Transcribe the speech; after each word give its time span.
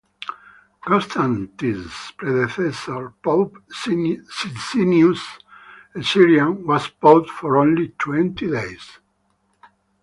Constantine's 0.83 1.93
predecessor 2.17 3.13
Pope 3.21 3.57
Sisinnius, 3.69 5.21
a 5.93 6.03
Syrian, 6.03 6.65
was 6.65 6.87
pope 6.87 7.29
for 7.29 7.57
only 7.57 7.89
twenty 7.99 8.49
days. 8.49 8.97